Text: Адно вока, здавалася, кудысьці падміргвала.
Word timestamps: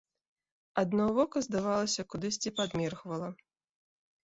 Адно 0.81 1.05
вока, 1.17 1.37
здавалася, 1.49 2.07
кудысьці 2.15 2.55
падміргвала. 2.63 3.29